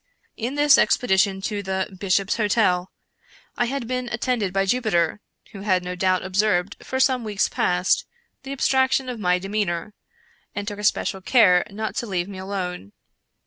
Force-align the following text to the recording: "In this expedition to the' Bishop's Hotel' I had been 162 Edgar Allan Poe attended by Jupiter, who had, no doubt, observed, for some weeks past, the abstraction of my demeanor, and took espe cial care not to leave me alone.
"In 0.35 0.55
this 0.55 0.79
expedition 0.79 1.41
to 1.41 1.61
the' 1.61 1.85
Bishop's 2.01 2.37
Hotel' 2.37 2.91
I 3.55 3.65
had 3.65 3.87
been 3.87 4.05
162 4.05 4.07
Edgar 4.07 4.09
Allan 4.09 4.09
Poe 4.09 4.13
attended 4.15 4.53
by 4.53 4.65
Jupiter, 4.65 5.21
who 5.51 5.61
had, 5.63 5.83
no 5.83 5.95
doubt, 5.95 6.25
observed, 6.25 6.75
for 6.83 6.99
some 6.99 7.23
weeks 7.23 7.47
past, 7.47 8.05
the 8.41 8.51
abstraction 8.51 9.09
of 9.09 9.19
my 9.19 9.37
demeanor, 9.37 9.93
and 10.55 10.67
took 10.67 10.79
espe 10.79 11.03
cial 11.05 11.23
care 11.23 11.63
not 11.69 11.95
to 11.97 12.07
leave 12.07 12.27
me 12.27 12.39
alone. 12.39 12.93